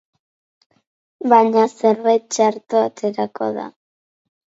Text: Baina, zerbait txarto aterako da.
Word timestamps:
Baina, 1.33 1.65
zerbait 1.81 2.25
txarto 2.37 2.81
aterako 2.87 3.51
da. 3.59 3.67